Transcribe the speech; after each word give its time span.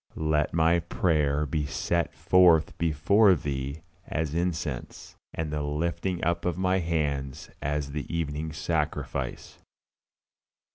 "LET 0.15 0.51
MY 0.51 0.79
PRAYER 0.79 1.45
BE 1.45 1.67
SET 1.67 2.11
FORTH 2.15 2.75
BEFORE 2.79 3.35
THEE 3.35 3.83
AS 4.07 4.33
INCENSE: 4.33 5.15
AND 5.35 5.51
THE 5.53 5.61
LIFTING 5.61 6.23
UP 6.23 6.43
OF 6.43 6.57
MY 6.57 6.79
HANDS 6.79 7.51
AS 7.61 7.91
THE 7.91 8.11
EVENING 8.11 8.51
SACRIFICE." 8.51 9.59